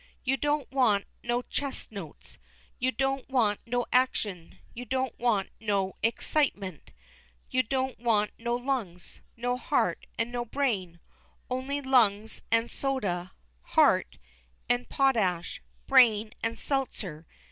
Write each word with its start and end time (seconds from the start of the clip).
You 0.23 0.35
don't 0.35 0.67
want 0.71 1.05
no 1.21 1.43
chest 1.43 1.91
notes; 1.91 2.39
you 2.79 2.91
don't 2.91 3.29
want 3.29 3.59
no 3.67 3.85
action; 3.93 4.57
you 4.73 4.83
don't 4.83 5.15
want 5.19 5.51
no 5.59 5.93
exsitement; 6.03 6.89
you 7.51 7.61
don't 7.61 7.99
want 7.99 8.31
no 8.39 8.55
lungs, 8.55 9.21
no 9.37 9.57
heart, 9.57 10.07
and 10.17 10.31
no 10.31 10.43
brain; 10.43 10.99
only 11.51 11.81
lungs 11.81 12.41
an' 12.51 12.69
soda, 12.69 13.33
heart 13.77 14.17
an' 14.67 14.85
potash, 14.85 15.61
brain 15.85 16.33
an' 16.41 16.55
selzer. 16.55 17.25